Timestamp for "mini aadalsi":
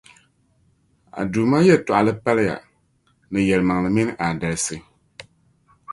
3.95-4.77